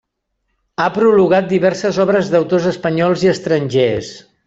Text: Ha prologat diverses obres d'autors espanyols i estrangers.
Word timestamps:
Ha 0.77 0.87
prologat 0.95 1.51
diverses 1.53 2.01
obres 2.07 2.35
d'autors 2.35 2.69
espanyols 2.75 3.27
i 3.29 3.35
estrangers. 3.37 4.15